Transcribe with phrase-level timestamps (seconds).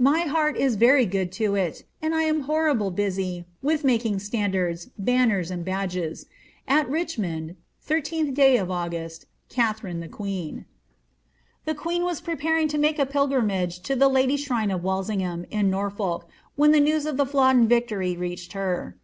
[0.00, 4.86] My heart is very good to it, and I am horrible busy with making standards,
[4.98, 6.26] banners, and badges.
[6.66, 10.64] At Richmond, 13 day of August, Katiabiita Tia Qwsjia.'*
[11.64, 15.70] The queen was preparing to make a pilgrimage to the Lady shrine of Walsingham, in
[15.70, 16.26] Norfolk,
[16.56, 18.96] when tlie news of the Flodden victory reached her.